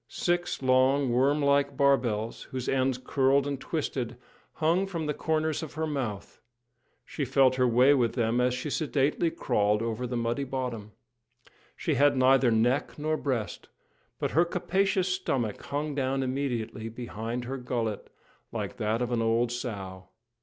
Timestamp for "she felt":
7.05-7.53